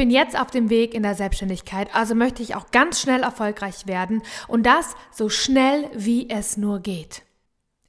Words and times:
bin 0.00 0.08
jetzt 0.08 0.40
auf 0.40 0.50
dem 0.50 0.70
Weg 0.70 0.94
in 0.94 1.02
der 1.02 1.14
Selbstständigkeit, 1.14 1.94
also 1.94 2.14
möchte 2.14 2.42
ich 2.42 2.54
auch 2.54 2.70
ganz 2.70 3.02
schnell 3.02 3.22
erfolgreich 3.22 3.86
werden 3.86 4.22
und 4.48 4.64
das 4.64 4.94
so 5.12 5.28
schnell 5.28 5.90
wie 5.92 6.30
es 6.30 6.56
nur 6.56 6.80
geht. 6.80 7.20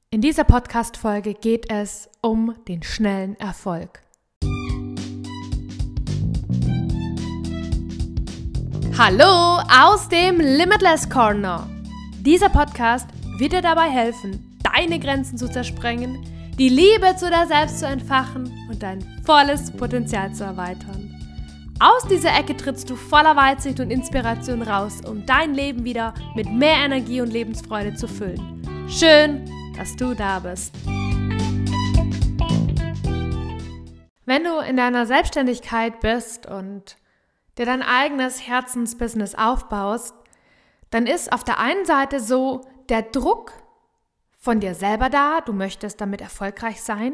In 0.09 0.19
dieser 0.19 0.43
Podcast-Folge 0.43 1.35
geht 1.35 1.71
es 1.71 2.09
um 2.19 2.53
den 2.67 2.83
schnellen 2.83 3.39
Erfolg. 3.39 4.03
Hallo 8.97 9.61
aus 9.73 10.09
dem 10.09 10.41
Limitless 10.41 11.09
Corner. 11.09 11.69
Dieser 12.19 12.49
Podcast 12.49 13.07
wird 13.37 13.53
dir 13.53 13.61
dabei 13.61 13.89
helfen, 13.89 14.59
deine 14.63 14.99
Grenzen 14.99 15.37
zu 15.37 15.49
zersprengen, 15.49 16.27
die 16.59 16.67
Liebe 16.67 17.15
zu 17.15 17.29
dir 17.29 17.47
selbst 17.47 17.79
zu 17.79 17.87
entfachen 17.87 18.51
und 18.69 18.83
dein 18.83 18.99
volles 19.23 19.71
Potenzial 19.71 20.33
zu 20.33 20.43
erweitern. 20.43 21.10
Aus 21.83 22.07
dieser 22.07 22.37
Ecke 22.37 22.55
trittst 22.55 22.91
du 22.91 22.95
voller 22.95 23.35
Weitsicht 23.35 23.79
und 23.79 23.89
Inspiration 23.89 24.61
raus, 24.61 25.01
um 25.03 25.25
dein 25.25 25.55
Leben 25.55 25.83
wieder 25.83 26.13
mit 26.35 26.47
mehr 26.47 26.75
Energie 26.75 27.21
und 27.21 27.33
Lebensfreude 27.33 27.95
zu 27.95 28.07
füllen. 28.07 28.87
Schön, 28.87 29.49
dass 29.75 29.95
du 29.95 30.13
da 30.13 30.37
bist. 30.37 30.75
Wenn 34.27 34.43
du 34.43 34.59
in 34.59 34.77
deiner 34.77 35.07
Selbstständigkeit 35.07 36.01
bist 36.01 36.45
und 36.45 36.97
dir 37.57 37.65
dein 37.65 37.81
eigenes 37.81 38.47
Herzensbusiness 38.47 39.33
aufbaust, 39.33 40.13
dann 40.91 41.07
ist 41.07 41.33
auf 41.33 41.43
der 41.43 41.57
einen 41.57 41.85
Seite 41.85 42.19
so 42.19 42.61
der 42.89 43.01
Druck 43.01 43.53
von 44.37 44.59
dir 44.59 44.75
selber 44.75 45.09
da, 45.09 45.41
du 45.41 45.51
möchtest 45.51 45.99
damit 45.99 46.21
erfolgreich 46.21 46.79
sein. 46.83 47.13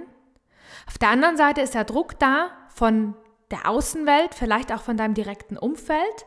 Auf 0.88 0.98
der 0.98 1.12
anderen 1.12 1.38
Seite 1.38 1.62
ist 1.62 1.73
der 1.73 1.86
Druck 1.86 2.20
da 2.20 2.50
von 2.68 3.16
der 3.52 3.68
Außenwelt, 3.70 4.34
vielleicht 4.34 4.72
auch 4.72 4.82
von 4.82 4.98
deinem 4.98 5.14
direkten 5.14 5.58
Umfeld. 5.58 6.26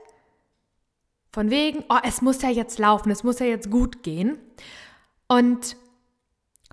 Von 1.33 1.51
wegen, 1.51 1.85
oh, 1.89 1.99
es 2.03 2.23
muss 2.23 2.43
ja 2.43 2.49
jetzt 2.49 2.79
laufen, 2.79 3.11
es 3.11 3.23
muss 3.23 3.39
ja 3.39 3.47
jetzt 3.47 3.71
gut 3.71 4.03
gehen. 4.03 4.39
Und 5.29 5.77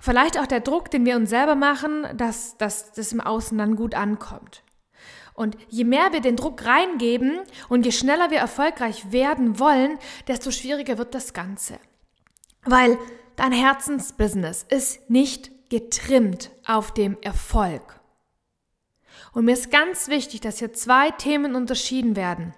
Vielleicht 0.00 0.38
auch 0.38 0.46
der 0.46 0.60
Druck, 0.60 0.90
den 0.90 1.04
wir 1.04 1.16
uns 1.16 1.30
selber 1.30 1.56
machen, 1.56 2.06
dass, 2.16 2.56
dass 2.56 2.92
das 2.92 3.12
im 3.12 3.20
Außen 3.20 3.58
dann 3.58 3.74
gut 3.74 3.94
ankommt. 3.94 4.62
Und 5.34 5.56
je 5.68 5.84
mehr 5.84 6.12
wir 6.12 6.20
den 6.20 6.36
Druck 6.36 6.64
reingeben 6.64 7.40
und 7.68 7.84
je 7.84 7.92
schneller 7.92 8.30
wir 8.30 8.38
erfolgreich 8.38 9.12
werden 9.12 9.58
wollen, 9.58 9.98
desto 10.26 10.50
schwieriger 10.50 10.98
wird 10.98 11.14
das 11.14 11.32
Ganze. 11.32 11.78
Weil 12.64 12.98
dein 13.36 13.52
Herzensbusiness 13.52 14.64
ist 14.68 15.10
nicht 15.10 15.68
getrimmt 15.68 16.50
auf 16.66 16.92
dem 16.94 17.16
Erfolg. 17.20 17.97
Und 19.32 19.44
mir 19.44 19.52
ist 19.52 19.70
ganz 19.70 20.08
wichtig, 20.08 20.40
dass 20.40 20.58
hier 20.58 20.72
zwei 20.72 21.10
Themen 21.10 21.54
unterschieden 21.54 22.16
werden. 22.16 22.54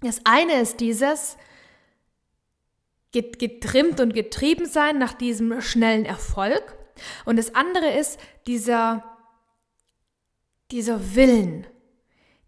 Das 0.00 0.20
eine 0.24 0.60
ist 0.60 0.80
dieses, 0.80 1.36
getrimmt 3.12 4.00
und 4.00 4.14
getrieben 4.14 4.66
sein 4.66 4.98
nach 4.98 5.14
diesem 5.14 5.60
schnellen 5.60 6.04
Erfolg. 6.04 6.76
Und 7.24 7.36
das 7.36 7.54
andere 7.54 7.90
ist 7.98 8.18
dieser, 8.46 9.04
dieser 10.70 11.14
Willen, 11.14 11.66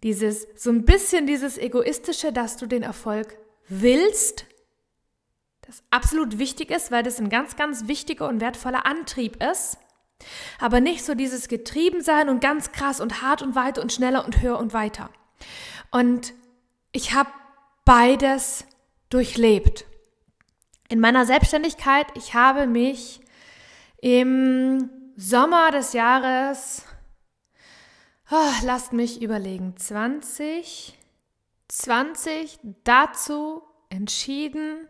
dieses, 0.03 0.47
so 0.57 0.71
ein 0.71 0.85
bisschen 0.85 1.27
dieses 1.27 1.59
Egoistische, 1.59 2.33
dass 2.33 2.57
du 2.57 2.67
den 2.67 2.83
Erfolg 2.83 3.39
willst, 3.69 4.47
das 5.63 5.83
absolut 5.91 6.39
wichtig 6.39 6.71
ist, 6.71 6.91
weil 6.91 7.03
das 7.03 7.19
ein 7.19 7.29
ganz, 7.29 7.57
ganz 7.57 7.89
wichtiger 7.89 8.27
und 8.27 8.41
wertvoller 8.41 8.87
Antrieb 8.87 9.43
ist. 9.43 9.77
Aber 10.59 10.81
nicht 10.81 11.05
so 11.05 11.15
dieses 11.15 11.49
Getriebensein 11.49 12.29
und 12.29 12.41
ganz 12.41 12.73
krass 12.73 13.01
und 13.01 13.23
hart 13.23 13.43
und 13.43 13.55
weiter 13.55 13.83
und 13.83 13.93
schneller 13.93 14.25
und 14.25 14.43
höher 14.43 14.59
und 14.59 14.73
weiter. 14.73 15.11
Und 15.91 16.35
ich 16.93 17.15
habe 17.15 17.31
beides 17.85 18.65
durchlebt. 19.11 19.85
In 20.89 21.01
meiner 21.01 21.27
Selbstständigkeit, 21.27 22.07
ich 22.15 22.35
habe 22.35 22.67
mich 22.67 23.21
im 24.01 24.91
Sommer 25.17 25.71
des 25.71 25.93
Jahres, 25.93 26.85
oh, 28.31 28.53
lasst 28.65 28.93
mich 28.93 29.21
überlegen, 29.23 29.77
20, 29.77 30.97
20 31.69 32.59
dazu 32.85 33.63
entschieden, 33.91 34.89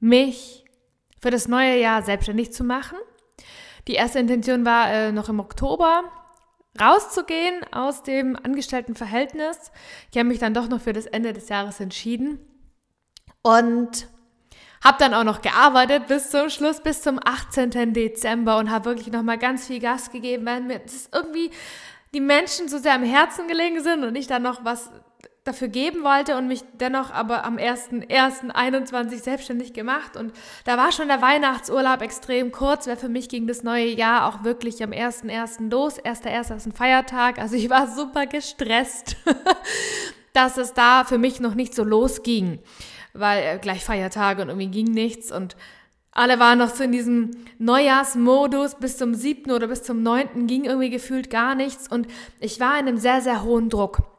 mich 0.00 0.64
für 1.20 1.30
das 1.30 1.48
neue 1.48 1.78
Jahr 1.78 2.02
selbstständig 2.02 2.52
zu 2.52 2.64
machen. 2.64 2.98
Die 3.88 3.94
erste 3.94 4.18
Intention 4.18 4.64
war 4.64 4.90
äh, 4.90 5.12
noch 5.12 5.28
im 5.28 5.40
Oktober 5.40 6.04
rauszugehen 6.80 7.64
aus 7.72 8.02
dem 8.02 8.36
Angestelltenverhältnis. 8.36 9.70
Ich 10.10 10.18
habe 10.18 10.28
mich 10.28 10.38
dann 10.38 10.54
doch 10.54 10.68
noch 10.68 10.80
für 10.80 10.92
das 10.92 11.06
Ende 11.06 11.32
des 11.32 11.48
Jahres 11.48 11.80
entschieden. 11.80 12.38
Und 13.42 14.08
habe 14.82 14.98
dann 14.98 15.14
auch 15.14 15.24
noch 15.24 15.40
gearbeitet 15.40 16.06
bis 16.08 16.30
zum 16.30 16.50
Schluss, 16.50 16.80
bis 16.80 17.02
zum 17.02 17.18
18. 17.24 17.94
Dezember 17.94 18.58
und 18.58 18.70
habe 18.70 18.86
wirklich 18.86 19.10
nochmal 19.10 19.38
ganz 19.38 19.66
viel 19.66 19.80
Gas 19.80 20.10
gegeben, 20.10 20.44
weil 20.44 20.60
mir 20.60 20.78
das 20.78 21.08
irgendwie 21.12 21.50
die 22.12 22.20
Menschen 22.20 22.68
so 22.68 22.78
sehr 22.78 22.94
am 22.94 23.02
Herzen 23.02 23.48
gelegen 23.48 23.82
sind 23.82 24.04
und 24.04 24.14
ich 24.14 24.26
dann 24.26 24.42
noch 24.42 24.64
was 24.64 24.90
dafür 25.44 25.68
geben 25.68 26.02
wollte 26.02 26.36
und 26.36 26.48
mich 26.48 26.64
dennoch 26.72 27.10
aber 27.10 27.44
am 27.44 27.56
1.1.21 27.56 29.22
selbstständig 29.22 29.72
gemacht. 29.74 30.16
Und 30.16 30.32
da 30.64 30.76
war 30.76 30.90
schon 30.90 31.08
der 31.08 31.22
Weihnachtsurlaub 31.22 32.02
extrem 32.02 32.50
kurz, 32.50 32.86
weil 32.86 32.96
für 32.96 33.08
mich 33.08 33.28
ging 33.28 33.46
das 33.46 33.62
neue 33.62 33.86
Jahr 33.86 34.26
auch 34.26 34.42
wirklich 34.42 34.82
am 34.82 34.90
1.1. 34.90 35.70
los. 35.70 36.00
1.1. 36.00 36.56
ist 36.56 36.66
ein 36.66 36.72
Feiertag, 36.72 37.38
also 37.38 37.56
ich 37.56 37.70
war 37.70 37.86
super 37.86 38.26
gestresst, 38.26 39.16
dass 40.32 40.56
es 40.56 40.72
da 40.72 41.04
für 41.04 41.18
mich 41.18 41.40
noch 41.40 41.54
nicht 41.54 41.74
so 41.74 41.84
losging 41.84 42.60
weil 43.14 43.42
äh, 43.42 43.58
gleich 43.58 43.84
Feiertage 43.84 44.42
und 44.42 44.48
irgendwie 44.48 44.66
ging 44.66 44.92
nichts 44.92 45.32
und 45.32 45.56
alle 46.12 46.38
waren 46.38 46.58
noch 46.58 46.72
so 46.72 46.84
in 46.84 46.92
diesem 46.92 47.30
Neujahrsmodus 47.58 48.76
bis 48.76 48.98
zum 48.98 49.14
siebten 49.14 49.50
oder 49.50 49.66
bis 49.66 49.82
zum 49.82 50.02
neunten 50.02 50.46
ging 50.46 50.64
irgendwie 50.64 50.90
gefühlt 50.90 51.30
gar 51.30 51.54
nichts 51.54 51.88
und 51.88 52.06
ich 52.38 52.60
war 52.60 52.78
in 52.78 52.86
einem 52.86 52.98
sehr, 52.98 53.20
sehr 53.20 53.42
hohen 53.42 53.68
Druck. 53.68 54.13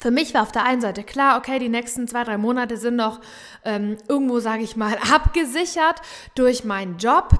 Für 0.00 0.10
mich 0.10 0.32
war 0.32 0.42
auf 0.42 0.50
der 0.50 0.64
einen 0.64 0.80
Seite 0.80 1.04
klar, 1.04 1.36
okay, 1.36 1.58
die 1.58 1.68
nächsten 1.68 2.08
zwei, 2.08 2.24
drei 2.24 2.38
Monate 2.38 2.78
sind 2.78 2.96
noch 2.96 3.20
ähm, 3.66 3.98
irgendwo, 4.08 4.40
sage 4.40 4.62
ich 4.62 4.74
mal, 4.74 4.96
abgesichert 5.12 6.00
durch 6.34 6.64
meinen 6.64 6.96
Job, 6.96 7.34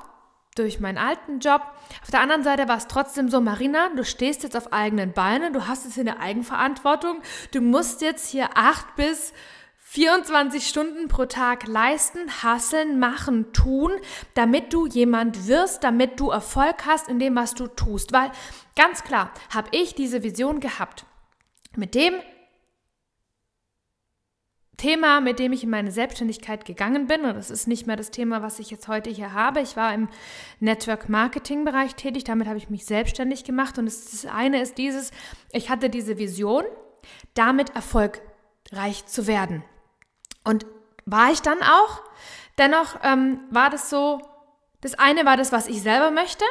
durch 0.56 0.78
meinen 0.78 0.98
alten 0.98 1.38
Job. 1.38 1.62
Auf 2.03 2.10
der 2.10 2.21
anderen 2.21 2.43
Seite 2.43 2.69
war 2.69 2.76
es 2.76 2.87
trotzdem 2.87 3.31
so, 3.31 3.41
Marina, 3.41 3.88
du 3.97 4.04
stehst 4.04 4.43
jetzt 4.43 4.59
auf 4.59 4.75
eigenen 4.75 5.15
Beinen, 5.15 5.54
du 5.54 5.66
hast 5.66 5.87
es 5.87 5.97
in 5.97 6.04
der 6.04 6.21
Eigenverantwortung, 6.21 7.22
du 7.53 7.62
musst 7.62 8.03
jetzt 8.03 8.28
hier 8.28 8.50
acht 8.54 8.94
bis 8.94 9.32
24 9.78 10.69
Stunden 10.69 11.09
pro 11.09 11.25
Tag 11.25 11.66
leisten, 11.66 12.31
hasseln, 12.42 12.98
machen, 12.98 13.54
tun, 13.54 13.91
damit 14.34 14.75
du 14.75 14.87
jemand 14.87 15.48
wirst, 15.48 15.82
damit 15.82 16.21
du 16.21 16.28
Erfolg 16.28 16.84
hast 16.84 17.09
in 17.09 17.19
dem, 17.19 17.34
was 17.37 17.54
du 17.54 17.69
tust. 17.69 18.12
Weil 18.12 18.31
ganz 18.77 19.03
klar 19.03 19.32
habe 19.53 19.71
ich 19.72 19.94
diese 19.94 20.22
Vision 20.22 20.60
gehabt. 20.60 21.06
Mit 21.75 21.94
dem 21.94 22.15
Thema, 24.80 25.20
mit 25.20 25.38
dem 25.38 25.52
ich 25.52 25.62
in 25.62 25.68
meine 25.68 25.92
Selbstständigkeit 25.92 26.64
gegangen 26.64 27.06
bin, 27.06 27.26
und 27.26 27.36
das 27.36 27.50
ist 27.50 27.68
nicht 27.68 27.86
mehr 27.86 27.96
das 27.96 28.10
Thema, 28.10 28.41
was 28.41 28.58
ich 28.58 28.70
jetzt 28.70 28.88
heute 28.88 29.10
hier 29.10 29.34
habe. 29.34 29.60
Ich 29.60 29.76
war 29.76 29.92
im 29.92 30.08
Network 30.58 31.10
Marketing 31.10 31.66
Bereich 31.66 31.94
tätig, 31.96 32.24
damit 32.24 32.48
habe 32.48 32.56
ich 32.56 32.70
mich 32.70 32.86
selbstständig 32.86 33.44
gemacht 33.44 33.78
und 33.78 33.84
das 33.84 34.24
eine 34.24 34.62
ist 34.62 34.78
dieses, 34.78 35.10
ich 35.52 35.68
hatte 35.68 35.91
diese 35.91 36.16
Vision, 36.16 36.64
damit 37.34 37.76
erfolgreich 37.76 39.04
zu 39.04 39.26
werden. 39.26 39.62
Und 40.44 40.64
war 41.04 41.30
ich 41.30 41.42
dann 41.42 41.58
auch. 41.62 42.02
Dennoch 42.56 43.00
ähm, 43.02 43.41
war 43.50 43.68
das 43.68 43.91
so, 43.91 44.22
das 44.80 44.98
eine 44.98 45.26
war 45.26 45.36
das, 45.36 45.52
was 45.52 45.68
ich 45.68 45.82
selber 45.82 46.10
möchte. 46.10 46.44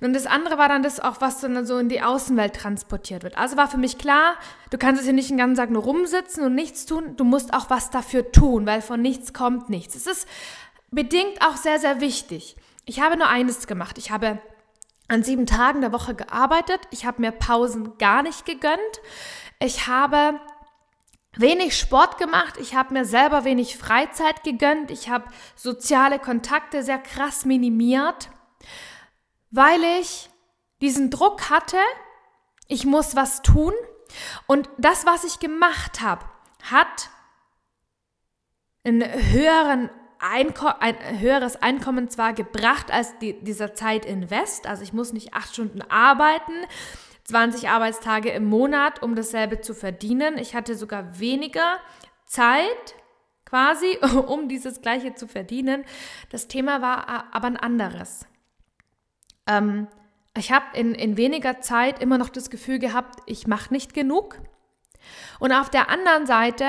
Und 0.00 0.12
das 0.14 0.26
andere 0.26 0.58
war 0.58 0.68
dann 0.68 0.82
das 0.82 1.00
auch, 1.00 1.20
was 1.20 1.40
dann 1.40 1.64
so 1.66 1.78
in 1.78 1.88
die 1.88 2.02
Außenwelt 2.02 2.54
transportiert 2.54 3.22
wird. 3.22 3.36
Also 3.38 3.56
war 3.56 3.68
für 3.68 3.78
mich 3.78 3.98
klar, 3.98 4.34
du 4.70 4.78
kannst 4.78 5.00
es 5.00 5.06
hier 5.06 5.14
nicht 5.14 5.30
den 5.30 5.38
ganzen 5.38 5.56
Tag 5.56 5.70
nur 5.70 5.82
rumsitzen 5.82 6.44
und 6.44 6.54
nichts 6.54 6.86
tun. 6.86 7.16
Du 7.16 7.24
musst 7.24 7.54
auch 7.54 7.70
was 7.70 7.90
dafür 7.90 8.32
tun, 8.32 8.66
weil 8.66 8.82
von 8.82 9.00
nichts 9.00 9.32
kommt 9.32 9.68
nichts. 9.68 9.94
Es 9.94 10.06
ist 10.06 10.28
bedingt 10.90 11.42
auch 11.42 11.56
sehr, 11.56 11.78
sehr 11.78 12.00
wichtig. 12.00 12.56
Ich 12.84 13.00
habe 13.00 13.16
nur 13.16 13.28
eines 13.28 13.66
gemacht. 13.66 13.98
Ich 13.98 14.10
habe 14.10 14.40
an 15.08 15.22
sieben 15.22 15.46
Tagen 15.46 15.80
der 15.80 15.92
Woche 15.92 16.14
gearbeitet. 16.14 16.80
Ich 16.90 17.06
habe 17.06 17.20
mir 17.20 17.32
Pausen 17.32 17.98
gar 17.98 18.22
nicht 18.22 18.46
gegönnt. 18.46 18.80
Ich 19.60 19.86
habe 19.86 20.40
wenig 21.38 21.76
Sport 21.78 22.18
gemacht, 22.18 22.54
ich 22.58 22.74
habe 22.74 22.94
mir 22.94 23.04
selber 23.04 23.44
wenig 23.44 23.76
Freizeit 23.76 24.42
gegönnt, 24.44 24.90
ich 24.90 25.08
habe 25.08 25.24
soziale 25.54 26.18
Kontakte 26.18 26.82
sehr 26.82 26.98
krass 26.98 27.44
minimiert, 27.44 28.30
weil 29.50 29.82
ich 30.00 30.30
diesen 30.80 31.10
Druck 31.10 31.50
hatte, 31.50 31.78
ich 32.66 32.84
muss 32.84 33.16
was 33.16 33.42
tun 33.42 33.72
und 34.46 34.68
das, 34.78 35.06
was 35.06 35.24
ich 35.24 35.40
gemacht 35.40 36.00
habe, 36.00 36.24
hat 36.62 37.10
einen 38.84 39.02
höheren 39.02 39.90
Einko 40.20 40.66
ein 40.80 40.96
höheres 41.20 41.56
Einkommen 41.56 42.08
zwar 42.10 42.32
gebracht 42.32 42.90
als 42.90 43.16
die, 43.18 43.40
dieser 43.40 43.74
Zeit 43.74 44.04
invest, 44.04 44.66
also 44.66 44.82
ich 44.82 44.92
muss 44.92 45.12
nicht 45.12 45.34
acht 45.34 45.52
Stunden 45.52 45.82
arbeiten, 45.82 46.52
20 47.24 47.68
Arbeitstage 47.68 48.30
im 48.30 48.46
Monat, 48.46 49.02
um 49.02 49.14
dasselbe 49.14 49.60
zu 49.60 49.74
verdienen. 49.74 50.38
Ich 50.38 50.54
hatte 50.54 50.74
sogar 50.74 51.20
weniger 51.20 51.78
Zeit 52.26 52.94
quasi, 53.44 53.98
um 54.26 54.48
dieses 54.48 54.80
gleiche 54.80 55.14
zu 55.14 55.28
verdienen. 55.28 55.84
Das 56.30 56.48
Thema 56.48 56.80
war 56.82 57.32
aber 57.32 57.46
ein 57.46 57.56
anderes. 57.56 58.26
Ähm, 59.48 59.88
ich 60.36 60.52
habe 60.52 60.66
in, 60.74 60.94
in 60.94 61.16
weniger 61.16 61.60
Zeit 61.60 62.00
immer 62.00 62.18
noch 62.18 62.28
das 62.28 62.50
Gefühl 62.50 62.78
gehabt, 62.78 63.20
ich 63.26 63.48
mache 63.48 63.72
nicht 63.74 63.94
genug. 63.94 64.40
Und 65.40 65.52
auf 65.52 65.70
der 65.70 65.90
anderen 65.90 66.26
Seite 66.26 66.64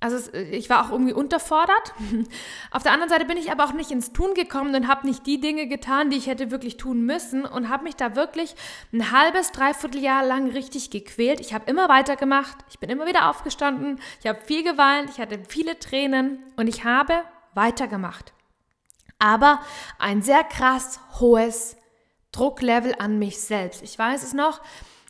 also 0.00 0.16
es, 0.16 0.32
ich 0.32 0.70
war 0.70 0.84
auch 0.84 0.92
irgendwie 0.92 1.12
unterfordert. 1.12 1.92
Auf 2.70 2.82
der 2.82 2.92
anderen 2.92 3.08
Seite 3.08 3.24
bin 3.24 3.36
ich 3.36 3.50
aber 3.50 3.64
auch 3.64 3.72
nicht 3.72 3.90
ins 3.90 4.12
Tun 4.12 4.34
gekommen 4.34 4.74
und 4.74 4.86
habe 4.86 5.06
nicht 5.06 5.26
die 5.26 5.40
Dinge 5.40 5.66
getan, 5.66 6.10
die 6.10 6.16
ich 6.16 6.28
hätte 6.28 6.50
wirklich 6.50 6.76
tun 6.76 7.04
müssen 7.04 7.44
und 7.44 7.68
habe 7.68 7.84
mich 7.84 7.96
da 7.96 8.14
wirklich 8.14 8.54
ein 8.92 9.10
halbes, 9.10 9.50
dreiviertel 9.50 10.00
Jahr 10.00 10.24
lang 10.24 10.50
richtig 10.50 10.90
gequält. 10.90 11.40
Ich 11.40 11.52
habe 11.52 11.68
immer 11.68 11.88
weitergemacht, 11.88 12.56
ich 12.70 12.78
bin 12.78 12.90
immer 12.90 13.06
wieder 13.06 13.28
aufgestanden, 13.28 14.00
ich 14.20 14.26
habe 14.28 14.40
viel 14.40 14.62
geweint, 14.62 15.10
ich 15.10 15.18
hatte 15.18 15.40
viele 15.48 15.78
Tränen 15.78 16.44
und 16.56 16.68
ich 16.68 16.84
habe 16.84 17.24
weitergemacht. 17.54 18.32
Aber 19.18 19.60
ein 19.98 20.22
sehr 20.22 20.44
krass 20.44 21.00
hohes 21.18 21.76
Drucklevel 22.32 22.94
an 22.98 23.18
mich 23.18 23.40
selbst. 23.40 23.82
Ich 23.82 23.98
weiß 23.98 24.22
es 24.22 24.32
noch, 24.32 24.60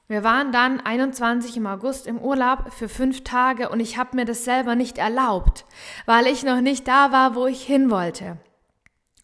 wir 0.08 0.24
waren 0.24 0.52
dann 0.52 0.80
21 0.80 1.58
im 1.58 1.66
August 1.66 2.06
im 2.06 2.18
Urlaub 2.18 2.72
für 2.72 2.88
fünf 2.88 3.24
Tage 3.24 3.68
und 3.68 3.80
ich 3.80 3.98
habe 3.98 4.16
mir 4.16 4.24
das 4.24 4.44
selber 4.44 4.74
nicht 4.74 4.96
erlaubt, 4.96 5.66
weil 6.06 6.26
ich 6.26 6.44
noch 6.44 6.62
nicht 6.62 6.88
da 6.88 7.12
war, 7.12 7.34
wo 7.34 7.46
ich 7.46 7.62
hin 7.62 7.90
wollte. 7.90 8.38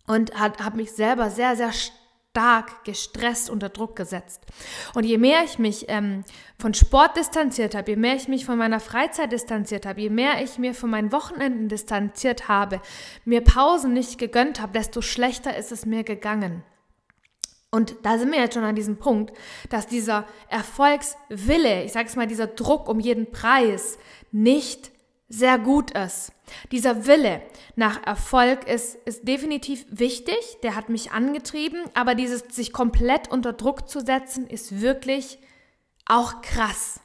Und 0.06 0.38
habe 0.38 0.76
mich 0.76 0.92
selber 0.92 1.30
sehr, 1.30 1.56
sehr 1.56 1.72
stark 2.34 2.82
gestresst 2.82 3.48
unter 3.48 3.68
Druck 3.68 3.94
gesetzt. 3.94 4.42
Und 4.94 5.04
je 5.04 5.18
mehr 5.18 5.44
ich 5.44 5.60
mich 5.60 5.84
ähm, 5.86 6.24
von 6.58 6.74
Sport 6.74 7.16
distanziert 7.16 7.76
habe, 7.76 7.92
je 7.92 7.96
mehr 7.96 8.16
ich 8.16 8.26
mich 8.26 8.44
von 8.44 8.58
meiner 8.58 8.80
Freizeit 8.80 9.30
distanziert 9.30 9.86
habe, 9.86 10.00
je 10.00 10.10
mehr 10.10 10.42
ich 10.42 10.58
mir 10.58 10.74
von 10.74 10.90
meinen 10.90 11.12
Wochenenden 11.12 11.68
distanziert 11.68 12.48
habe, 12.48 12.80
mir 13.24 13.40
Pausen 13.40 13.92
nicht 13.92 14.18
gegönnt 14.18 14.60
habe, 14.60 14.72
desto 14.72 15.00
schlechter 15.00 15.56
ist 15.56 15.70
es 15.70 15.86
mir 15.86 16.02
gegangen. 16.02 16.64
Und 17.70 17.94
da 18.02 18.18
sind 18.18 18.32
wir 18.32 18.40
jetzt 18.40 18.54
schon 18.54 18.64
an 18.64 18.74
diesem 18.74 18.96
Punkt, 18.96 19.32
dass 19.68 19.86
dieser 19.86 20.26
Erfolgswille, 20.48 21.84
ich 21.84 21.92
sage 21.92 22.08
es 22.08 22.16
mal, 22.16 22.26
dieser 22.26 22.48
Druck 22.48 22.88
um 22.88 22.98
jeden 22.98 23.30
Preis 23.30 23.96
nicht 24.32 24.90
sehr 25.38 25.58
gut 25.58 25.90
ist. 25.92 26.32
Dieser 26.72 27.06
Wille 27.06 27.42
nach 27.76 28.06
Erfolg 28.06 28.68
ist, 28.68 28.96
ist 29.06 29.26
definitiv 29.26 29.84
wichtig, 29.90 30.36
der 30.62 30.74
hat 30.74 30.88
mich 30.88 31.12
angetrieben, 31.12 31.80
aber 31.94 32.14
dieses 32.14 32.42
sich 32.54 32.72
komplett 32.72 33.30
unter 33.30 33.52
Druck 33.52 33.88
zu 33.88 34.00
setzen, 34.00 34.46
ist 34.46 34.80
wirklich 34.80 35.38
auch 36.06 36.42
krass. 36.42 37.00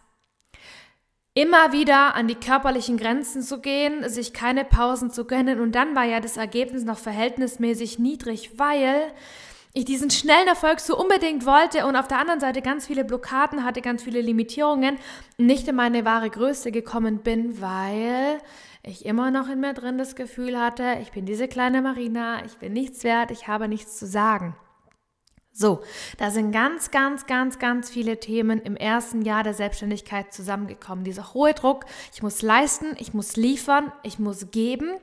Immer 1.33 1.71
wieder 1.71 2.15
an 2.15 2.27
die 2.27 2.35
körperlichen 2.35 2.97
Grenzen 2.97 3.41
zu 3.41 3.61
gehen, 3.61 4.07
sich 4.09 4.33
keine 4.33 4.65
Pausen 4.65 5.11
zu 5.11 5.25
gönnen 5.25 5.59
und 5.59 5.73
dann 5.73 5.95
war 5.95 6.03
ja 6.03 6.19
das 6.19 6.37
Ergebnis 6.37 6.83
noch 6.83 6.97
verhältnismäßig 6.97 7.99
niedrig, 7.99 8.57
weil 8.57 9.13
ich 9.73 9.85
diesen 9.85 10.09
schnellen 10.09 10.47
Erfolg 10.47 10.79
so 10.79 10.97
unbedingt 10.97 11.45
wollte 11.45 11.85
und 11.85 11.95
auf 11.95 12.07
der 12.07 12.19
anderen 12.19 12.39
Seite 12.39 12.61
ganz 12.61 12.87
viele 12.87 13.05
Blockaden 13.05 13.63
hatte, 13.63 13.81
ganz 13.81 14.03
viele 14.03 14.21
Limitierungen, 14.21 14.97
nicht 15.37 15.67
in 15.67 15.75
meine 15.75 16.05
wahre 16.05 16.29
Größe 16.29 16.71
gekommen 16.71 17.19
bin, 17.19 17.61
weil 17.61 18.39
ich 18.81 19.05
immer 19.05 19.29
noch 19.29 19.47
in 19.47 19.59
mir 19.59 19.73
drin 19.73 19.97
das 19.97 20.15
Gefühl 20.15 20.59
hatte, 20.59 20.97
ich 21.01 21.11
bin 21.11 21.25
diese 21.25 21.47
kleine 21.47 21.81
Marina, 21.81 22.43
ich 22.45 22.57
bin 22.57 22.73
nichts 22.73 23.03
wert, 23.03 23.29
ich 23.29 23.47
habe 23.47 23.67
nichts 23.67 23.99
zu 23.99 24.07
sagen. 24.07 24.55
So, 25.51 25.81
da 26.17 26.31
sind 26.31 26.51
ganz, 26.51 26.89
ganz, 26.89 27.27
ganz, 27.27 27.59
ganz 27.59 27.89
viele 27.89 28.19
Themen 28.19 28.61
im 28.61 28.75
ersten 28.75 29.21
Jahr 29.21 29.43
der 29.43 29.53
Selbstständigkeit 29.53 30.33
zusammengekommen. 30.33 31.03
Dieser 31.03 31.33
hohe 31.33 31.53
Druck, 31.53 31.85
ich 32.13 32.23
muss 32.23 32.41
leisten, 32.41 32.95
ich 32.97 33.13
muss 33.13 33.35
liefern, 33.35 33.91
ich 34.03 34.19
muss 34.19 34.51
geben. 34.51 34.95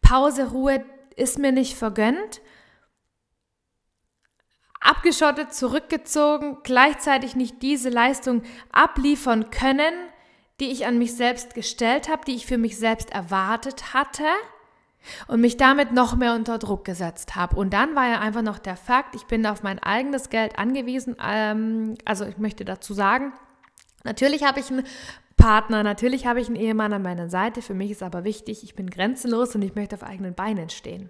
Pause, 0.00 0.50
Ruhe 0.50 0.84
ist 1.16 1.38
mir 1.38 1.52
nicht 1.52 1.76
vergönnt 1.76 2.40
abgeschottet, 4.80 5.54
zurückgezogen, 5.54 6.58
gleichzeitig 6.62 7.36
nicht 7.36 7.62
diese 7.62 7.90
Leistung 7.90 8.42
abliefern 8.72 9.50
können, 9.50 9.92
die 10.58 10.70
ich 10.70 10.86
an 10.86 10.98
mich 10.98 11.14
selbst 11.14 11.54
gestellt 11.54 12.08
habe, 12.08 12.24
die 12.26 12.34
ich 12.34 12.46
für 12.46 12.58
mich 12.58 12.78
selbst 12.78 13.10
erwartet 13.10 13.94
hatte 13.94 14.24
und 15.28 15.40
mich 15.40 15.56
damit 15.56 15.92
noch 15.92 16.16
mehr 16.16 16.34
unter 16.34 16.58
Druck 16.58 16.84
gesetzt 16.84 17.36
habe. 17.36 17.56
Und 17.56 17.72
dann 17.72 17.94
war 17.94 18.08
ja 18.08 18.20
einfach 18.20 18.42
noch 18.42 18.58
der 18.58 18.76
Fakt, 18.76 19.14
ich 19.14 19.24
bin 19.24 19.46
auf 19.46 19.62
mein 19.62 19.78
eigenes 19.78 20.28
Geld 20.28 20.58
angewiesen. 20.58 21.16
Ähm, 21.22 21.96
also 22.04 22.24
ich 22.26 22.38
möchte 22.38 22.64
dazu 22.64 22.92
sagen, 22.94 23.32
natürlich 24.04 24.44
habe 24.44 24.60
ich 24.60 24.70
einen 24.70 24.84
Partner, 25.36 25.82
natürlich 25.82 26.26
habe 26.26 26.40
ich 26.40 26.48
einen 26.48 26.56
Ehemann 26.56 26.92
an 26.92 27.02
meiner 27.02 27.30
Seite. 27.30 27.62
Für 27.62 27.74
mich 27.74 27.90
ist 27.90 28.02
aber 28.02 28.24
wichtig, 28.24 28.62
ich 28.62 28.74
bin 28.74 28.90
grenzenlos 28.90 29.54
und 29.54 29.62
ich 29.62 29.74
möchte 29.74 29.96
auf 29.96 30.02
eigenen 30.02 30.34
Beinen 30.34 30.68
stehen. 30.68 31.08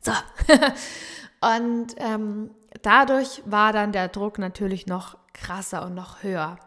So. 0.00 0.12
und 1.40 1.94
ähm, 1.98 2.50
dadurch 2.82 3.42
war 3.44 3.72
dann 3.72 3.92
der 3.92 4.08
Druck 4.08 4.38
natürlich 4.38 4.86
noch 4.86 5.16
krasser 5.32 5.84
und 5.84 5.94
noch 5.94 6.22
höher. 6.22 6.58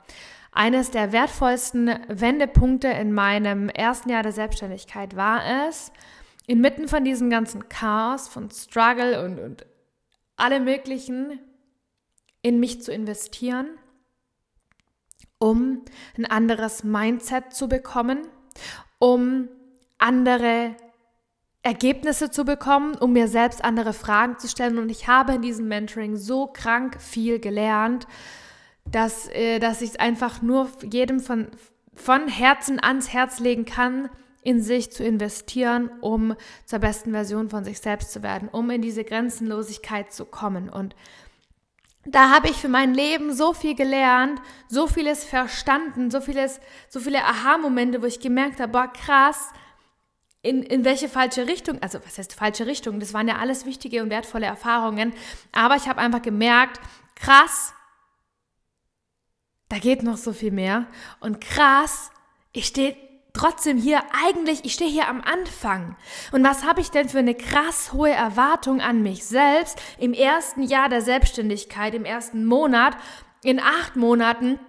Eines 0.51 0.91
der 0.91 1.11
wertvollsten 1.11 1.99
Wendepunkte 2.07 2.87
in 2.87 3.13
meinem 3.13 3.69
ersten 3.69 4.09
Jahr 4.09 4.23
der 4.23 4.31
Selbstständigkeit 4.31 5.15
war 5.15 5.67
es, 5.67 5.91
inmitten 6.47 6.87
von 6.87 7.03
diesem 7.03 7.29
ganzen 7.29 7.69
Chaos, 7.69 8.27
von 8.27 8.49
Struggle 8.49 9.23
und, 9.23 9.39
und 9.39 9.65
allem 10.35 10.63
Möglichen, 10.63 11.39
in 12.41 12.59
mich 12.59 12.81
zu 12.81 12.91
investieren, 12.91 13.67
um 15.37 15.83
ein 16.17 16.25
anderes 16.25 16.83
Mindset 16.83 17.53
zu 17.53 17.67
bekommen, 17.67 18.27
um 18.97 19.49
andere 19.97 20.75
Ergebnisse 21.61 22.31
zu 22.31 22.45
bekommen, 22.45 22.95
um 22.95 23.13
mir 23.13 23.27
selbst 23.27 23.63
andere 23.63 23.93
Fragen 23.93 24.39
zu 24.39 24.47
stellen. 24.47 24.77
Und 24.77 24.89
ich 24.89 25.07
habe 25.07 25.33
in 25.33 25.41
diesem 25.41 25.67
Mentoring 25.67 26.15
so 26.15 26.47
krank 26.47 27.01
viel 27.01 27.39
gelernt, 27.39 28.07
dass, 28.85 29.27
äh, 29.29 29.59
dass 29.59 29.81
ich 29.81 29.91
es 29.91 29.99
einfach 29.99 30.41
nur 30.41 30.69
jedem 30.89 31.19
von, 31.19 31.47
von 31.93 32.27
Herzen 32.27 32.81
ans 32.81 33.11
Herz 33.11 33.39
legen 33.39 33.65
kann, 33.65 34.09
in 34.41 34.61
sich 34.61 34.91
zu 34.91 35.03
investieren, 35.03 35.91
um 36.01 36.35
zur 36.65 36.79
besten 36.79 37.11
Version 37.11 37.49
von 37.49 37.65
sich 37.65 37.79
selbst 37.79 38.13
zu 38.13 38.23
werden, 38.23 38.47
um 38.49 38.69
in 38.69 38.81
diese 38.81 39.03
Grenzenlosigkeit 39.03 40.13
zu 40.13 40.25
kommen. 40.25 40.69
Und 40.69 40.95
da 42.05 42.31
habe 42.31 42.47
ich 42.47 42.55
für 42.55 42.69
mein 42.69 42.93
Leben 42.93 43.33
so 43.33 43.53
viel 43.53 43.75
gelernt, 43.75 44.41
so 44.69 44.87
vieles 44.87 45.25
verstanden, 45.25 46.09
so 46.09 46.21
vieles, 46.21 46.61
so 46.87 47.01
viele 47.01 47.23
Aha-Momente, 47.25 48.01
wo 48.01 48.05
ich 48.05 48.21
gemerkt 48.21 48.61
habe, 48.61 48.71
boah, 48.71 48.87
krass, 48.87 49.49
in, 50.41 50.63
in 50.63 50.85
welche 50.85 51.09
falsche 51.09 51.47
Richtung, 51.47 51.81
also 51.81 51.99
was 52.05 52.17
heißt 52.17 52.33
falsche 52.33 52.65
Richtung, 52.65 52.99
das 52.99 53.13
waren 53.13 53.27
ja 53.27 53.37
alles 53.37 53.65
wichtige 53.65 54.01
und 54.01 54.09
wertvolle 54.09 54.45
Erfahrungen, 54.45 55.13
aber 55.51 55.75
ich 55.75 55.87
habe 55.87 55.99
einfach 55.99 56.21
gemerkt, 56.21 56.79
krass, 57.15 57.73
da 59.67 59.77
geht 59.77 60.01
noch 60.01 60.17
so 60.17 60.33
viel 60.33 60.51
mehr 60.51 60.87
und 61.19 61.41
krass, 61.41 62.11
ich 62.53 62.67
stehe 62.67 62.95
trotzdem 63.33 63.77
hier 63.77 64.01
eigentlich, 64.25 64.65
ich 64.65 64.73
stehe 64.73 64.89
hier 64.89 65.07
am 65.07 65.21
Anfang. 65.21 65.95
Und 66.31 66.43
was 66.43 66.63
habe 66.63 66.81
ich 66.81 66.89
denn 66.89 67.09
für 67.09 67.19
eine 67.19 67.35
krass 67.35 67.93
hohe 67.93 68.09
Erwartung 68.09 68.81
an 68.81 69.03
mich 69.03 69.25
selbst 69.25 69.79
im 69.99 70.13
ersten 70.13 70.63
Jahr 70.63 70.89
der 70.89 71.01
Selbstständigkeit, 71.01 71.93
im 71.93 72.05
ersten 72.05 72.45
Monat, 72.45 72.97
in 73.43 73.59
acht 73.59 73.95
Monaten? 73.95 74.59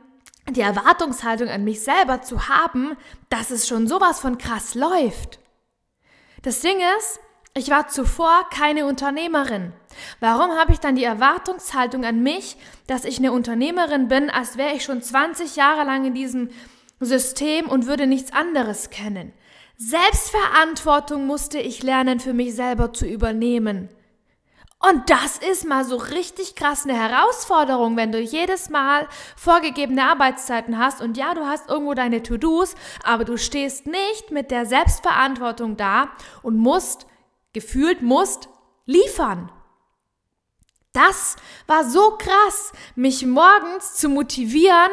Die 0.51 0.61
Erwartungshaltung 0.61 1.49
an 1.49 1.65
mich 1.65 1.83
selber 1.83 2.23
zu 2.23 2.49
haben, 2.49 2.97
dass 3.29 3.51
es 3.51 3.69
schon 3.69 3.87
sowas 3.87 4.21
von 4.21 4.37
krass 4.37 4.75
läuft. 4.75 5.39
Das 6.43 6.61
Ding 6.61 6.79
ist, 6.99 7.21
ich 7.55 7.69
war 7.69 7.89
zuvor 7.89 8.49
keine 8.51 8.87
Unternehmerin. 8.87 9.73
Warum 10.21 10.53
habe 10.53 10.73
ich 10.73 10.81
dann 10.81 10.97
die 10.97 11.05
Erwartungshaltung 11.05 12.05
an 12.05 12.23
mich, 12.23 12.57
dass 12.87 13.05
ich 13.05 13.19
eine 13.19 13.33
Unternehmerin 13.33 14.09
bin, 14.09 14.31
als 14.31 14.57
wäre 14.57 14.75
ich 14.75 14.85
schon 14.85 15.03
20 15.03 15.57
Jahre 15.57 15.85
lang 15.85 16.07
in 16.07 16.15
diesem 16.15 16.49
System 17.01 17.69
und 17.69 17.87
würde 17.87 18.07
nichts 18.07 18.33
anderes 18.33 18.89
kennen? 18.89 19.33
Selbstverantwortung 19.77 21.27
musste 21.27 21.59
ich 21.59 21.83
lernen, 21.83 22.21
für 22.21 22.33
mich 22.33 22.55
selber 22.55 22.93
zu 22.93 23.07
übernehmen. 23.07 23.89
Und 24.83 25.11
das 25.11 25.37
ist 25.37 25.67
mal 25.67 25.85
so 25.85 25.97
richtig 25.97 26.55
krass 26.55 26.85
eine 26.85 26.97
Herausforderung, 26.97 27.99
wenn 27.99 28.13
du 28.13 28.19
jedes 28.19 28.71
Mal 28.71 29.07
vorgegebene 29.37 30.05
Arbeitszeiten 30.05 30.79
hast 30.79 31.03
und 31.03 31.19
ja, 31.19 31.35
du 31.35 31.45
hast 31.45 31.69
irgendwo 31.69 31.93
deine 31.93 32.23
To-Dos, 32.23 32.75
aber 33.05 33.27
du 33.27 33.37
stehst 33.37 33.87
nicht 33.87 34.31
mit 34.31 34.51
der 34.51 34.65
Selbstverantwortung 34.65 35.77
da 35.77 36.11
und 36.43 36.57
musst, 36.57 37.07
gefühlt 37.53 38.01
musst, 38.01 38.49
liefern. 38.87 39.53
Das 40.95 41.37
war 41.67 41.85
so 41.85 42.17
krass, 42.17 42.73
mich 42.95 43.27
morgens 43.27 43.97
zu 43.97 44.09
motivieren, 44.09 44.91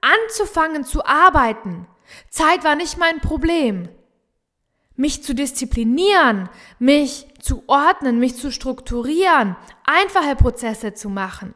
anzufangen 0.00 0.84
zu 0.84 1.04
arbeiten. 1.04 1.86
Zeit 2.30 2.64
war 2.64 2.74
nicht 2.74 2.96
mein 2.96 3.20
Problem 3.20 3.90
mich 4.96 5.22
zu 5.22 5.34
disziplinieren, 5.34 6.48
mich 6.78 7.26
zu 7.46 7.62
ordnen, 7.68 8.18
mich 8.18 8.36
zu 8.36 8.50
strukturieren, 8.50 9.56
einfache 9.84 10.34
Prozesse 10.34 10.94
zu 10.94 11.08
machen. 11.08 11.54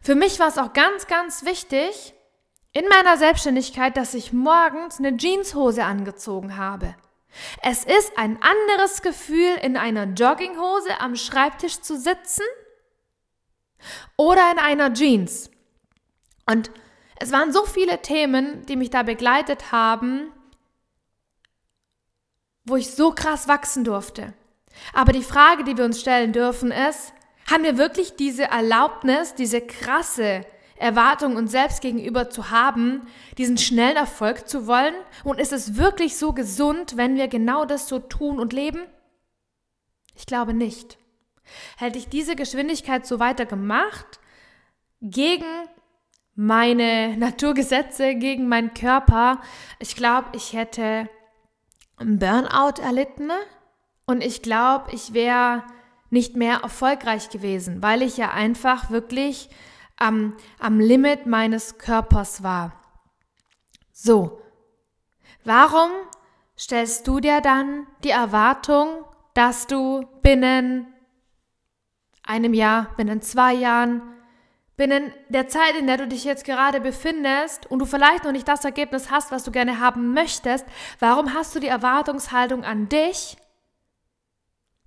Für 0.00 0.14
mich 0.14 0.38
war 0.38 0.48
es 0.48 0.58
auch 0.58 0.72
ganz, 0.72 1.08
ganz 1.08 1.44
wichtig 1.44 2.14
in 2.72 2.86
meiner 2.88 3.16
Selbstständigkeit, 3.16 3.96
dass 3.96 4.14
ich 4.14 4.32
morgens 4.32 4.98
eine 4.98 5.16
Jeanshose 5.16 5.84
angezogen 5.84 6.56
habe. 6.56 6.94
Es 7.62 7.84
ist 7.84 8.16
ein 8.16 8.38
anderes 8.40 9.02
Gefühl, 9.02 9.56
in 9.60 9.76
einer 9.76 10.04
Jogginghose 10.04 11.00
am 11.00 11.16
Schreibtisch 11.16 11.80
zu 11.80 11.98
sitzen 11.98 12.44
oder 14.16 14.52
in 14.52 14.58
einer 14.58 14.92
Jeans. 14.92 15.50
Und 16.46 16.70
es 17.16 17.32
waren 17.32 17.52
so 17.52 17.64
viele 17.64 18.02
Themen, 18.02 18.64
die 18.66 18.76
mich 18.76 18.90
da 18.90 19.02
begleitet 19.02 19.72
haben, 19.72 20.30
wo 22.64 22.76
ich 22.76 22.94
so 22.94 23.10
krass 23.10 23.48
wachsen 23.48 23.82
durfte. 23.82 24.32
Aber 24.92 25.12
die 25.12 25.22
Frage, 25.22 25.64
die 25.64 25.76
wir 25.76 25.84
uns 25.84 26.00
stellen 26.00 26.32
dürfen, 26.32 26.70
ist, 26.70 27.12
haben 27.50 27.64
wir 27.64 27.78
wirklich 27.78 28.16
diese 28.16 28.44
Erlaubnis, 28.44 29.34
diese 29.34 29.60
krasse 29.60 30.42
Erwartung 30.76 31.36
uns 31.36 31.52
selbst 31.52 31.80
gegenüber 31.80 32.30
zu 32.30 32.50
haben, 32.50 33.06
diesen 33.38 33.58
schnellen 33.58 33.96
Erfolg 33.96 34.48
zu 34.48 34.66
wollen? 34.66 34.94
Und 35.22 35.40
ist 35.40 35.52
es 35.52 35.76
wirklich 35.76 36.16
so 36.16 36.32
gesund, 36.32 36.96
wenn 36.96 37.16
wir 37.16 37.28
genau 37.28 37.64
das 37.64 37.88
so 37.88 37.98
tun 37.98 38.38
und 38.38 38.52
leben? 38.52 38.80
Ich 40.14 40.26
glaube 40.26 40.54
nicht. 40.54 40.98
Hätte 41.76 41.98
ich 41.98 42.08
diese 42.08 42.36
Geschwindigkeit 42.36 43.06
so 43.06 43.18
weiter 43.18 43.46
gemacht, 43.46 44.20
gegen 45.00 45.44
meine 46.34 47.16
Naturgesetze, 47.16 48.14
gegen 48.14 48.48
meinen 48.48 48.74
Körper, 48.74 49.40
ich 49.78 49.94
glaube, 49.94 50.30
ich 50.32 50.54
hätte 50.54 51.08
einen 51.96 52.18
Burnout 52.18 52.80
erlitten 52.82 53.30
und 54.06 54.22
ich 54.22 54.42
glaube, 54.42 54.92
ich 54.92 55.14
wäre 55.14 55.64
nicht 56.10 56.36
mehr 56.36 56.58
erfolgreich 56.58 57.30
gewesen, 57.30 57.82
weil 57.82 58.02
ich 58.02 58.16
ja 58.16 58.30
einfach 58.30 58.90
wirklich 58.90 59.48
am, 59.96 60.36
am 60.58 60.80
Limit 60.80 61.26
meines 61.26 61.78
Körpers 61.78 62.42
war. 62.42 62.72
So, 63.92 64.40
warum 65.44 65.90
stellst 66.58 67.06
du 67.08 67.20
dir 67.20 67.40
dann 67.40 67.86
die 68.04 68.10
Erwartung, 68.10 69.04
dass 69.34 69.66
du 69.66 70.06
binnen 70.22 70.86
einem 72.22 72.54
Jahr, 72.54 72.94
binnen 72.96 73.20
zwei 73.20 73.52
Jahren, 73.52 74.02
binnen 74.76 75.12
der 75.28 75.48
Zeit, 75.48 75.76
in 75.76 75.86
der 75.86 75.98
du 75.98 76.08
dich 76.08 76.24
jetzt 76.24 76.44
gerade 76.44 76.80
befindest 76.80 77.66
und 77.70 77.78
du 77.78 77.86
vielleicht 77.86 78.24
noch 78.24 78.32
nicht 78.32 78.48
das 78.48 78.64
Ergebnis 78.64 79.10
hast, 79.10 79.30
was 79.30 79.44
du 79.44 79.50
gerne 79.50 79.80
haben 79.80 80.12
möchtest, 80.12 80.66
warum 80.98 81.34
hast 81.34 81.54
du 81.54 81.60
die 81.60 81.68
Erwartungshaltung 81.68 82.64
an 82.64 82.88
dich, 82.88 83.36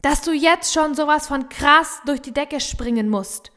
dass 0.08 0.22
du 0.22 0.32
jetzt 0.32 0.74
schon 0.74 0.96
sowas 0.96 1.28
von 1.28 1.50
krass 1.50 2.00
durch 2.06 2.22
die 2.22 2.32
Decke 2.32 2.62
springen 2.62 3.10
musst? 3.10 3.52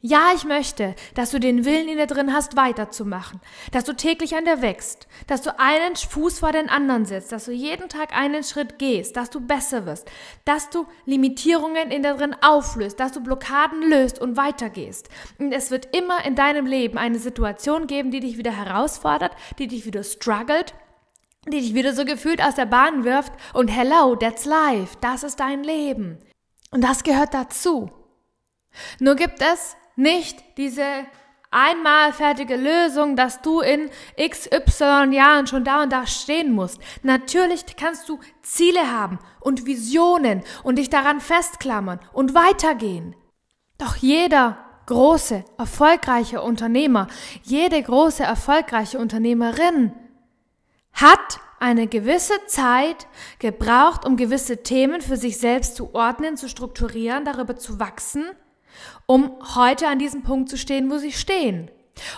Ja, 0.00 0.32
ich 0.34 0.44
möchte, 0.44 0.96
dass 1.14 1.30
du 1.30 1.38
den 1.38 1.64
Willen 1.64 1.88
in 1.88 1.98
dir 1.98 2.08
drin 2.08 2.34
hast, 2.34 2.56
weiterzumachen, 2.56 3.40
dass 3.70 3.84
du 3.84 3.92
täglich 3.92 4.34
an 4.34 4.44
dir 4.44 4.60
wächst, 4.60 5.06
dass 5.28 5.42
du 5.42 5.56
einen 5.56 5.94
Fuß 5.94 6.40
vor 6.40 6.50
den 6.50 6.68
anderen 6.68 7.04
setzt, 7.04 7.30
dass 7.30 7.44
du 7.44 7.52
jeden 7.52 7.88
Tag 7.88 8.12
einen 8.12 8.42
Schritt 8.42 8.80
gehst, 8.80 9.16
dass 9.16 9.30
du 9.30 9.40
besser 9.40 9.86
wirst, 9.86 10.10
dass 10.44 10.68
du 10.68 10.84
Limitierungen 11.06 11.92
in 11.92 12.02
dir 12.02 12.14
drin 12.14 12.34
auflöst, 12.40 12.98
dass 12.98 13.12
du 13.12 13.20
Blockaden 13.20 13.88
löst 13.88 14.20
und 14.20 14.36
weitergehst. 14.36 15.08
Und 15.38 15.52
es 15.52 15.70
wird 15.70 15.96
immer 15.96 16.24
in 16.24 16.34
deinem 16.34 16.66
Leben 16.66 16.98
eine 16.98 17.20
Situation 17.20 17.86
geben, 17.86 18.10
die 18.10 18.18
dich 18.18 18.36
wieder 18.36 18.50
herausfordert, 18.50 19.30
die 19.60 19.68
dich 19.68 19.86
wieder 19.86 20.02
struggelt, 20.02 20.74
die 21.50 21.60
dich 21.60 21.74
wieder 21.74 21.92
so 21.92 22.04
gefühlt 22.04 22.42
aus 22.42 22.54
der 22.54 22.66
Bahn 22.66 23.04
wirft 23.04 23.32
und 23.52 23.68
hello, 23.68 24.16
that's 24.16 24.44
life, 24.44 24.96
das 25.00 25.22
ist 25.22 25.40
dein 25.40 25.62
Leben. 25.62 26.18
Und 26.70 26.82
das 26.82 27.02
gehört 27.02 27.34
dazu. 27.34 27.90
Nur 28.98 29.16
gibt 29.16 29.40
es 29.40 29.76
nicht 29.96 30.42
diese 30.56 30.84
einmal 31.50 32.12
fertige 32.12 32.56
Lösung, 32.56 33.16
dass 33.16 33.40
du 33.40 33.60
in 33.60 33.90
XY 34.18 35.10
Jahren 35.12 35.46
schon 35.46 35.64
da 35.64 35.82
und 35.82 35.92
da 35.92 36.06
stehen 36.06 36.52
musst. 36.52 36.80
Natürlich 37.02 37.64
kannst 37.76 38.08
du 38.08 38.18
Ziele 38.42 38.92
haben 38.92 39.18
und 39.40 39.66
Visionen 39.66 40.42
und 40.62 40.76
dich 40.76 40.90
daran 40.90 41.20
festklammern 41.20 42.00
und 42.12 42.34
weitergehen. 42.34 43.16
Doch 43.78 43.96
jeder 43.96 44.58
große, 44.86 45.44
erfolgreiche 45.58 46.42
Unternehmer, 46.42 47.08
jede 47.42 47.82
große, 47.82 48.22
erfolgreiche 48.22 48.98
Unternehmerin 48.98 49.92
hat 51.00 51.40
eine 51.60 51.88
gewisse 51.88 52.34
Zeit 52.46 53.06
gebraucht, 53.40 54.04
um 54.04 54.16
gewisse 54.16 54.62
Themen 54.62 55.00
für 55.00 55.16
sich 55.16 55.38
selbst 55.38 55.74
zu 55.74 55.94
ordnen, 55.94 56.36
zu 56.36 56.48
strukturieren, 56.48 57.24
darüber 57.24 57.56
zu 57.56 57.80
wachsen 57.80 58.26
um 59.06 59.32
heute 59.54 59.88
an 59.88 59.98
diesem 59.98 60.22
Punkt 60.22 60.48
zu 60.48 60.56
stehen, 60.56 60.90
wo 60.90 60.98
sie 60.98 61.12
stehen. 61.12 61.70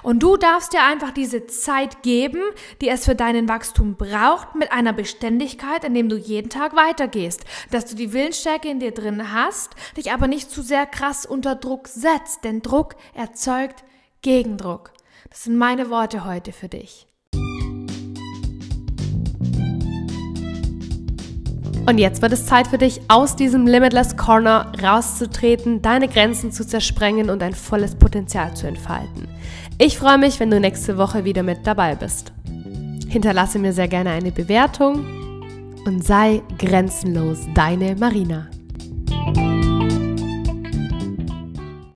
Und 0.02 0.22
du 0.22 0.36
darfst 0.36 0.74
dir 0.74 0.82
einfach 0.82 1.10
diese 1.10 1.46
Zeit 1.46 2.02
geben, 2.02 2.42
die 2.82 2.88
es 2.88 3.06
für 3.06 3.14
deinen 3.14 3.48
Wachstum 3.48 3.96
braucht, 3.96 4.54
mit 4.54 4.72
einer 4.72 4.92
Beständigkeit, 4.92 5.84
indem 5.84 6.10
du 6.10 6.16
jeden 6.16 6.50
Tag 6.50 6.76
weitergehst, 6.76 7.44
dass 7.70 7.86
du 7.86 7.96
die 7.96 8.12
Willensstärke 8.12 8.68
in 8.68 8.78
dir 8.78 8.92
drin 8.92 9.32
hast, 9.32 9.74
dich 9.96 10.12
aber 10.12 10.26
nicht 10.26 10.50
zu 10.50 10.60
sehr 10.60 10.84
krass 10.84 11.24
unter 11.24 11.54
Druck 11.54 11.88
setzt, 11.88 12.44
denn 12.44 12.60
Druck 12.60 12.96
erzeugt 13.14 13.84
Gegendruck. 14.20 14.92
Das 15.30 15.44
sind 15.44 15.56
meine 15.56 15.88
Worte 15.88 16.26
heute 16.26 16.52
für 16.52 16.68
dich. 16.68 17.09
Und 21.86 21.98
jetzt 21.98 22.22
wird 22.22 22.32
es 22.32 22.46
Zeit 22.46 22.68
für 22.68 22.78
dich, 22.78 23.00
aus 23.08 23.36
diesem 23.36 23.66
Limitless 23.66 24.16
Corner 24.16 24.70
rauszutreten, 24.82 25.82
deine 25.82 26.08
Grenzen 26.08 26.52
zu 26.52 26.66
zersprengen 26.66 27.30
und 27.30 27.40
dein 27.40 27.54
volles 27.54 27.94
Potenzial 27.94 28.54
zu 28.54 28.66
entfalten. 28.66 29.28
Ich 29.78 29.98
freue 29.98 30.18
mich, 30.18 30.38
wenn 30.40 30.50
du 30.50 30.60
nächste 30.60 30.98
Woche 30.98 31.24
wieder 31.24 31.42
mit 31.42 31.66
dabei 31.66 31.94
bist. 31.94 32.32
Hinterlasse 33.08 33.58
mir 33.58 33.72
sehr 33.72 33.88
gerne 33.88 34.10
eine 34.10 34.30
Bewertung 34.30 35.04
und 35.86 36.04
sei 36.04 36.42
grenzenlos 36.58 37.38
deine 37.54 37.96
Marina. 37.96 38.46